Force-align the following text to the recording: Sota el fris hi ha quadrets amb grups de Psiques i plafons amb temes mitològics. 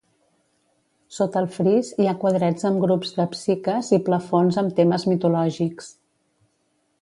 Sota 1.17 1.41
el 1.43 1.49
fris 1.57 1.91
hi 2.03 2.09
ha 2.11 2.15
quadrets 2.23 2.67
amb 2.69 2.81
grups 2.85 3.13
de 3.19 3.27
Psiques 3.35 3.93
i 3.99 4.01
plafons 4.09 4.59
amb 4.63 4.75
temes 4.81 5.07
mitològics. 5.13 5.93